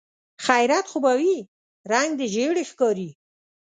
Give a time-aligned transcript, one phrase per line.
[0.45, 1.35] خيرت خو به وي؟
[1.91, 3.09] رنګ دې ژېړ ښکاري.